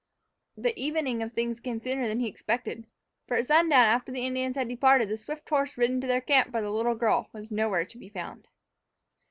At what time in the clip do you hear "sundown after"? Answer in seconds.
3.45-4.11